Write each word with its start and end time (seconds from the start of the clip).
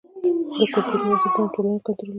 کلتوري 0.73 1.03
ارزښتونه 1.11 1.49
ټولنه 1.55 1.79
کنټرولوي. 1.85 2.07